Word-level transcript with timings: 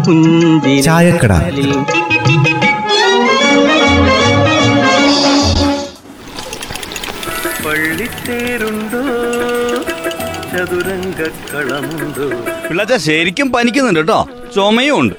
പുഞ്ചിരിപ്പാലിൽ 0.06 1.71
പള്ളിത്തേരുണ്ടോ 7.64 9.02
പിള്ളാച്ച 12.68 12.94
ശരിക്കും 12.94 13.52
പനിക്കുന്നുണ്ട് 13.52 14.00
കേട്ടോ. 14.00 14.28
ചുമയും 14.56 15.00
ഉണ്ട്. 15.00 15.16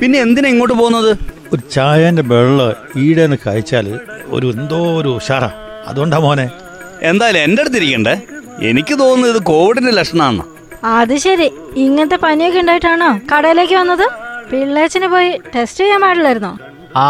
പിന്നെ 0.00 0.18
എന്തിനാ 0.18 0.48
ഇങ്ങോട്ട് 0.48 0.74
പോകുന്നത്? 0.74 1.16
ഒരു 1.52 1.62
ചായന്റെ 1.72 2.22
വെള്ളം 2.22 2.72
ഈടെന്ന് 2.96 3.36
കഴിച്ചാൽ 3.46 4.00
ഒരു 4.26 4.46
എന്തോ 4.46 5.00
ഒരു 5.00 5.08
ഉഷാറാ. 5.08 5.50
അതുകൊണ്ടാ 5.86 6.18
മോനെ. 6.18 6.50
എന്തായാലും 7.02 7.40
എന്റെ 7.40 7.62
അടുത്ത് 7.62 7.76
ഇരിക്കണ്ടേ. 7.76 8.20
എനിക്ക് 8.62 8.98
തോന്നുന്നു 8.98 9.28
ഇത് 9.28 9.42
കോവിഡിന്റെ 9.42 9.92
ലക്ഷണമാണ് 9.92 10.42
അത് 10.84 11.16
ശരി. 11.16 11.52
ഇങ്ങനത്തെ 11.76 12.16
പനിയൊക്കെ 12.16 12.60
ഉണ്ടായിട്ടാണോ 12.60 13.36
കടയിലേക്ക് 13.36 13.74
വന്നത്? 13.74 14.10
പിള്ളേച്ചന് 14.50 15.06
പോയി 15.06 15.40
ടെസ്റ്റ് 15.56 15.80
ചെയ്യാൻ 15.80 16.00
പാടില്ലായിരുന്നോ? 16.00 16.58
ആ 16.96 17.06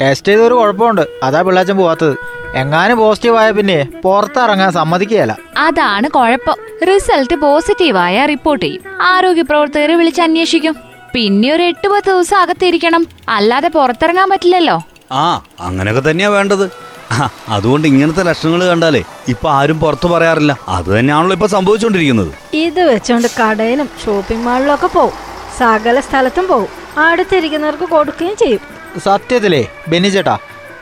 ടെസ്റ്റ് 0.00 0.28
ചെയ്തൊരു 0.28 0.54
കുഴപ്പമുണ്ട്. 0.54 1.02
അതാ 1.22 1.42
പിള്ളേച്ചൻ 1.42 1.76
പോവാത്തത്. 1.76 2.16
എങ്ങാനും 2.56 2.98
പോസിറ്റീവ് 2.98 3.36
ആയ 3.36 3.50
പിന്നെ 3.50 3.88
പുറത്തിറങ്ങാൻ 4.04 4.72
സമ്മതിക്കുകയല്ല. 4.72 5.36
അതാണ് 5.58 6.08
കുഴപ്പം. 6.10 6.56
റിസൾട്ട് 6.88 7.34
പോസിറ്റീവായ 7.34 8.26
റിപ്പോർട്ട് 8.26 8.64
ചെയ്യും. 8.64 8.82
ആരോഗ്യ 9.02 9.42
പ്രവർത്തകരെ 9.42 9.94
വിളിച്ച് 9.94 10.22
അന്വേഷിക്കും. 10.22 10.76
പിന്നെ 11.14 11.52
ഒരു 11.52 11.62
എട്ട് 11.62 11.88
പത്ത് 11.88 12.10
ദിവസം 12.10 12.38
അകത്തിരിക്കണം. 12.38 13.06
അല്ലാതെ 13.28 13.68
പുറത്തിറങ്ങാൻ 13.68 14.30
പറ്റില്ലല്ലോ. 14.30 14.82
ആ 15.12 15.42
അങ്ങനെയൊക്കെ 15.60 16.10
തന്നെയാ 16.10 16.28
വേണ്ടത്. 16.28 16.70
അതുകൊണ്ട് 17.48 17.88
ഇങ്ങനത്തെ 17.88 18.22
ലക്ഷണങ്ങൾ 18.22 18.66
കണ്ടാലേ 18.66 19.02
ഇപ്പൊ 19.28 19.50
ആരും 19.50 19.80
പുറത്തു 19.80 20.08
പറയാറില്ല. 20.08 20.58
അത് 20.68 20.98
തന്നെയാണല്ലോ 20.98 21.34
ഇപ്പൊ 21.34 21.46
സംഭവിച്ചുകൊണ്ടിരിക്കുന്നത് 21.46 22.32
ഇത് 22.54 22.80
വെച്ചോണ്ട് 22.80 23.28
കടയിലും 23.40 23.90
ഷോപ്പിംഗ് 24.04 24.44
മാളിലും 24.46 24.74
ഒക്കെ 24.74 24.86
പോവും. 24.86 25.12
സകല 25.58 26.00
സ്ഥലത്തും 26.00 26.46
പോവും. 26.46 26.68
അടുത്തിരിക്കുന്നവർക്ക് 26.98 27.84
കൊടുക്കുകയും 27.84 28.36
ചെയ്യും. 28.36 28.60
സത്യത്തിലേ 29.04 29.66
ബെന്നി 29.88 30.08
ചേട്ടാ 30.08 30.38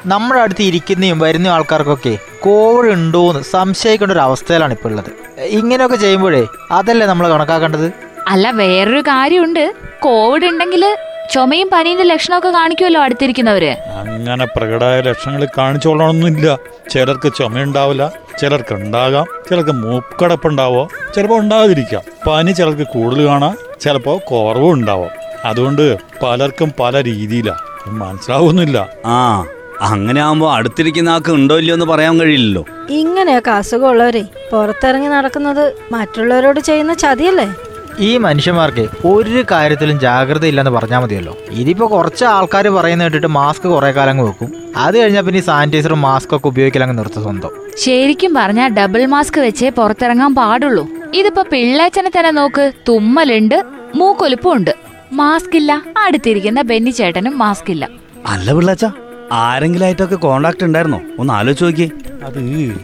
നമ്മുടെ 0.06 0.40
അടുത്ത് 0.40 0.62
ഇരിക്കുന്നതും 0.62 1.18
വരുന്ന 1.18 1.48
ആൾക്കാർക്കൊക്കെ 1.48 2.18
കോവിഡ് 2.40 2.92
ഉണ്ടോ 2.92 3.30
എന്ന് 3.30 3.42
സംശയിക്കേണ്ട 3.42 4.12
ഒരു 4.12 4.18
അവസ്ഥയിലാണ് 4.18 4.72
ഇപ്പോൾ 4.72 4.88
ഉള്ളത്. 4.88 5.40
ഇങ്ങനെയൊക്കെ 5.40 5.96
ചെയ്യുമ്പോഴേ 5.96 6.46
അതല്ലേ 6.70 7.06
നമ്മൾ 7.06 7.28
കണക്കാക്കേണ്ടത്? 7.28 7.92
അല്ല 8.26 8.50
വേറൊരു 8.50 9.00
കാര്യമുണ്ട്. 9.00 9.74
കോവിഡ് 10.02 10.46
ഉണ്ടെങ്കിൽ 10.46 10.96
ചുമയും 11.32 11.70
പനീന്റെ 11.72 12.04
ലക്ഷണമൊക്കെ 12.04 12.48
കാണിക്കുമല്ലോ 12.48 13.00
അടുത്തിരിക്കുന്നവര്. 13.00 13.70
അങ്ങനെ 13.70 14.46
പ്രകടായ 14.46 15.00
ലക്ഷണങ്ങൾ 15.00 15.48
കാണിച്ചോളണമെന്നില്ല 15.58 16.58
ചിലർക്ക് 16.90 17.32
ചുമയുണ്ടാവില്ല 17.38 18.12
ചിലർക്ക് 18.40 18.74
ഉണ്ടാകാം 18.74 19.26
ചിലർക്ക് 19.50 19.70
മൂക്കടപ്പുണ്ടാവോ 19.70 20.88
ചിലപ്പോൾ 21.16 21.38
ഉണ്ടാകാതിരിക്കാം. 21.38 22.02
പനി 22.26 22.52
ചിലർക്ക് 22.52 22.82
കൂടുതൽ 22.82 23.26
കാണാം 23.26 23.58
ചിലപ്പോൾ 23.80 24.18
കുറവും 24.18 24.72
ഉണ്ടാവാം. 24.72 25.10
അതുകൊണ്ട് 25.44 25.96
പലർക്കും 26.22 26.72
പല 26.80 27.04
രീതിയിലാ. 27.04 27.54
മനസ്സിലാവുന്നില്ല. 27.86 28.88
ആ. 29.06 29.46
അങ്ങനെ 29.80 30.20
ആവുമ്പോ 30.20 30.54
അടുത്തിരിക്കുന്ന 30.54 31.08
ആൾക്ക് 31.08 31.30
ഉണ്ടോ 31.30 31.58
ഇല്ലയോ 31.58 31.74
എന്ന് 31.74 31.86
പറയാൻ 31.86 32.20
കഴിയില്ലല്ലോ. 32.20 32.64
ഇങ്ങനെയൊക്കെ 32.90 33.50
അസുഖമുള്ളവരെ 33.50 34.24
പുറത്തിറങ്ങി 34.52 35.08
നടക്കുന്നത് 35.08 35.74
മറ്റുള്ളവരോട് 35.92 36.60
ചെയ്യുന്ന 36.60 36.94
ചതിയല്ലേ? 36.94 37.54
ഈ 37.98 38.16
മനുഷ്യന്മാർക്ക് 38.16 38.88
ഒരു 39.04 39.44
കാര്യത്തിലും 39.50 40.00
ജാഗ്രത 40.00 40.46
ഇല്ലെന്ന് 40.46 40.70
പറഞ്ഞാൽ 40.70 40.98
മതിയല്ലോ. 40.98 41.36
ഇതിപ്പോ 41.50 41.90
കുറച്ച് 41.90 42.24
ആൾക്കാർ 42.24 42.68
പറയുന്ന 42.68 43.04
കേട്ടിട്ട് 43.04 43.26
മാസ്ക് 43.26 43.62
കുറെ 43.62 43.90
കാലം 43.90 44.18
വെക്കും. 44.18 44.72
അത് 44.76 44.98
കഴിഞ്ഞാൽ 44.98 45.22
പിന്നെ 45.22 45.40
ഈ 45.40 45.42
സാനിറ്റൈസറും 45.42 46.00
മാസ്ക് 46.00 46.36
ഒക്കെ 46.36 46.48
ഉപയോഗിക്കലങ്ങ് 46.48 46.98
നിർത്തും 46.98 47.22
സ്വന്തം. 47.22 47.50
ശരിക്കും 47.78 48.34
പറഞ്ഞാൽ 48.34 48.68
ഡബിൾ 48.68 49.06
മാസ്ക് 49.06 49.40
വെച്ചേ 49.40 49.68
പുറത്തിറങ്ങാൻ 49.68 50.34
പാടുള്ളൂ. 50.34 50.88
ഇതിപ്പോ 51.14 51.44
പിള്ളേച്ചനെ 51.52 52.10
തന്നെ 52.18 52.30
നോക്ക് 52.30 52.72
തുമ്മലുണ്ട് 52.88 53.64
മൂക്കൊലിപ്പും 53.94 54.52
ഉണ്ട്. 54.52 54.74
മാസ്ക് 55.12 55.56
ഇല്ല 55.56 55.82
അടുത്തിരിക്കുന്ന 55.98 56.62
ബെന്നി 56.62 56.90
ചേട്ടനും 56.90 57.38
മാസ്ക് 57.38 57.70
ഇല്ല 57.70 57.88
അല്ല 58.26 58.52
പിള്ളാച്ച 58.52 58.84
ആരെങ്കിലും 59.32 59.84
ആയിട്ടൊക്കെ 59.84 60.14
കോണ്ടാക്ട് 60.14 60.64
ഉണ്ടായിരുന്നോ? 60.64 61.00
ഒന്ന് 61.18 61.32
ആലോചിച്ച് 61.32 61.64
നോക്കിയേ. 61.64 61.90
അത് 62.24 62.38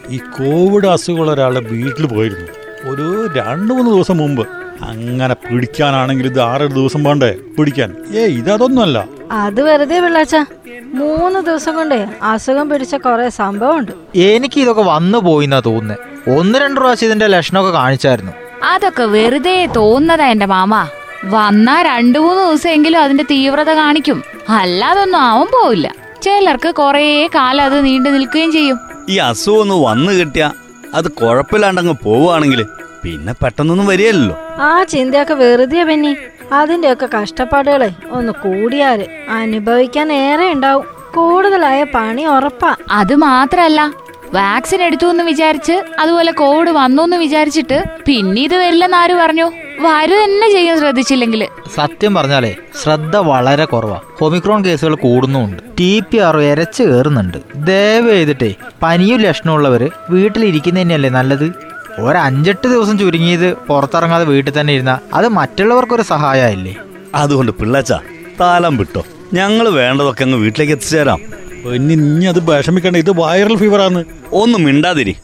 ഈ 0.08 0.16
കോവിഡ് 0.16 0.86
അസുഖമുള്ള 0.86 1.32
ഒരാളെ 1.32 1.60
വീട്ടിൽ 1.60 2.06
പോയിരുന്നു. 2.06 2.46
ഒരു 2.90 3.30
രണ്ട് 3.36 3.74
മൂന്ന് 3.74 3.90
ദിവസം 3.90 4.16
മുമ്പ്. 4.16 4.48
അങ്ങനെ 4.82 5.34
പിടിക്കാനാണെങ്കിൽ 5.34 6.26
ഇത് 6.26 6.40
ആറേഴ് 6.40 6.70
ദിവസം 6.70 7.04
വേണ്ടേ 7.04 7.34
പിടിക്കാൻ? 7.58 7.94
ഏ 8.14 8.26
ഇതൊന്നുമല്ല 8.26 9.08
അത് 9.32 9.62
വെറുതെ 9.62 10.00
പിള്ളാച്ച. 10.00 10.36
മൂന്ന് 10.82 11.40
ദിവസം 11.40 11.76
കൊണ്ടേ 11.76 12.06
അസുഖം 12.22 12.68
പിടിച്ച 12.68 12.94
കുറെ 12.94 13.28
സംഭവമുണ്ട്. 13.28 14.18
എനിക്ക് 14.18 14.60
ഇതൊക്കെ 14.60 14.82
വന്നു 14.82 15.18
പോയിന്നാ 15.18 15.60
തോന്നുന്നത് 15.60 16.30
ഒന്ന് 16.38 16.58
രണ്ട് 16.58 16.80
പ്രാവശ്യം 16.80 17.06
ഇതിന്റെ 17.06 17.26
ലക്ഷണമൊക്കെ 17.26 17.70
കാണിച്ചായിരുന്നു. 17.70 18.32
അതൊക്കെ 18.64 19.02
വെറുതെ 19.02 19.68
തോന്നുന്നതാ 19.76 20.26
എന്റെ 20.26 20.46
മാമ. 20.46 20.88
വന്നാ 21.24 21.82
രണ്ടു 21.82 22.18
മൂന്ന് 22.18 22.42
ദിവസമെങ്കിലും 22.42 23.02
അതിന്റെ 23.02 23.24
തീവ്രത 23.24 23.70
കാണിക്കും. 23.70 24.22
അല്ലാതൊന്നും 24.48 25.18
ആവാൻ 25.18 25.46
പോവില്ല. 25.46 25.99
ചിലർക്ക് 26.22 26.74
കുറേ 26.74 27.28
കാലം 27.34 27.64
അത് 27.64 27.84
നീണ്ടു 27.84 28.08
നിൽക്കുകയും 28.08 28.52
ചെയ്യും. 28.52 28.78
ഈ 29.08 29.16
അസുഖം 29.18 29.60
ഒന്ന് 29.60 29.74
വന്നു 29.74 30.12
കിട്ടിയ 30.12 30.44
അത് 30.94 31.08
കുഴപ്പമില്ലാണ്ടങ്ങ് 31.10 31.94
പോവുകയാണെങ്കിൽ 32.04 32.66
പിന്നെ 33.04 33.34
പെട്ടെന്നൊന്നും 33.42 33.86
വരികയല്ലോ 33.86 34.36
ആ 34.60 34.84
ചിന്തയൊക്കെ 34.84 35.34
വെറുതെ 35.34 35.84
പെന്നി 35.84 36.16
അതിന്റെയൊക്കെ 36.52 37.08
കഷ്ടപ്പാടുകളെ 37.16 37.90
ഒന്ന് 38.10 38.32
കൂടിയാൽ 38.32 39.06
അനുഭവിക്കാൻ 39.30 40.12
ഏറെ 40.12 40.52
ഉണ്ടാവും. 40.52 40.86
കൂടുതലായ 41.14 41.84
പണി 41.84 42.26
ഉറപ്പാ. 42.26 42.76
അത് 42.90 43.14
മാത്രല്ല 43.16 43.80
വാക്സിൻ 44.34 44.82
എടുത്തു 44.82 45.06
എന്ന് 45.06 45.24
വിചാരിച്ച് 45.24 45.82
അതുപോലെ 45.98 46.32
കോവിഡ് 46.32 46.70
വന്നു 46.70 47.02
എന്ന് 47.02 47.16
വിചാരിച്ചിട്ട് 47.16 47.78
പിന്നെ 48.06 48.42
ഇത് 48.42 48.54
വരില്ലെന്ന് 48.54 48.96
ആര് 48.96 49.14
പറഞ്ഞു? 49.14 49.46
വരു 49.84 50.14
തന്നെ 50.22 50.46
ചെയ്യാൻ 50.52 50.76
ശ്രദ്ധിച്ചില്ലെങ്കിൽ 50.78 51.42
സത്യം 51.76 52.12
പറഞ്ഞാലേ 52.14 52.50
ശ്രദ്ധ 52.82 53.16
വളരെ 53.30 53.64
കുറവാ. 53.64 53.98
ഒമിക്രോൺ 54.20 54.60
കേസുകൾ 54.64 54.94
കൂടുന്നുണ്ട് 54.94 55.62
ടി 55.78 55.90
പി 56.00 56.18
ആർ 56.26 56.36
ഇരച്ചു 56.50 56.82
കയറുന്നുണ്ട്. 56.82 57.38
ദയവ് 57.68 58.10
ചെയ്തിട്ടേ 58.10 58.50
പനിയും 58.82 59.20
ലക്ഷണമുള്ളവര് 59.20 59.88
വീട്ടിലിരിക്കുന്ന 60.10 60.80
തന്നെയല്ലേ 60.80 61.10
നല്ലത്? 61.10 61.46
ഒരഞ്ചെട്ട് 61.98 62.26
അഞ്ചെട്ട് 62.26 62.66
ദിവസം 62.68 62.96
ചുരുങ്ങിയത് 62.98 63.48
പുറത്തിറങ്ങാതെ 63.68 64.24
വീട്ടിൽ 64.24 64.52
തന്നെ 64.60 64.72
ഇരുന്ന 64.78 64.92
അത് 65.14 65.28
മറ്റുള്ളവർക്കൊരു 65.38 66.04
സഹായമായില്ലേ? 66.12 66.74
അതുകൊണ്ട് 67.14 67.52
പിള്ളച്ച 67.52 67.92
താലം 68.40 68.76
വിട്ടോ. 68.76 69.02
ഞങ്ങൾ 69.32 69.66
വേണ്ടതൊക്കെ 69.80 70.24
അങ്ങ് 70.24 70.38
വീട്ടിലേക്ക് 70.38 70.74
എത്തിച്ചേരാം. 70.76 71.20
ഇനി 71.78 71.92
ഇനി 71.92 72.26
അത് 72.32 72.40
വിഷമിക്കണ്ട. 72.50 72.96
ഇത് 73.04 73.12
വൈറൽ 73.20 73.56
ഫീവറാണ് 73.62 74.02
ഒന്നും 74.42 74.62
മിണ്ടാതിരി. 74.68 75.14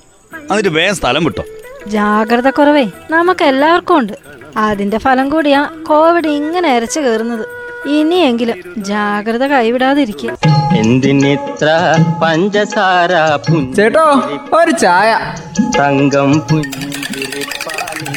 എന്നിട്ട് 0.50 0.72
വേഗം 0.78 0.96
സ്ഥലം 1.00 1.24
വിട്ടോ. 1.24 1.44
ജാഗ്രത 1.86 2.48
കുറവേ 2.50 2.86
നമുക്ക് 3.10 3.44
എല്ലാവർക്കും 3.44 3.96
ഉണ്ട്. 3.98 4.16
അതിന്റെ 4.56 4.98
ഫലം 4.98 5.28
കൂടിയാ 5.28 5.68
കോവിഡ് 5.88 6.28
ഇങ്ങനെ 6.28 6.76
അരച്ചു 6.76 7.00
കയറുന്നത്. 7.00 7.48
ഇനിയെങ്കിലും 7.88 8.74
ജാഗ്രത 8.78 9.46
കൈവിടാതിരിക്കുക. 9.46 10.36
എന്തിനിത്ര 10.76 11.96
പഞ്ചസാര 12.22 13.12
ചേട്ടോ 13.76 14.22
ഒരു 14.52 14.70
ചായ. 14.70 15.18
തങ്കം 15.78 16.32
പുഞ്ചിരിപ്പാലിൽ 16.32 18.16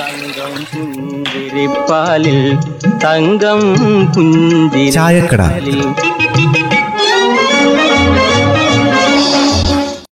തങ്കം 0.00 0.66
പുഞ്ചിരിപ്പാലിൽ 0.72 2.38
തങ്കം 3.04 3.60
പുഞ്ചിരിപ്പാലിൽ 4.12 4.92
ചായക്കട. 4.92 5.42